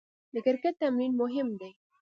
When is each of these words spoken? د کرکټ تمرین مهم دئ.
د 0.33 0.35
کرکټ 0.45 0.73
تمرین 0.81 1.11
مهم 1.21 1.47
دئ. 1.59 1.71